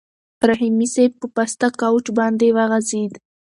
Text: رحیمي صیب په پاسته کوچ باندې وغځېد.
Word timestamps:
رحیمي 0.49 0.87
صیب 0.95 1.11
په 1.21 1.27
پاسته 1.35 1.67
کوچ 1.79 2.05
باندې 2.17 2.47
وغځېد. 2.57 3.13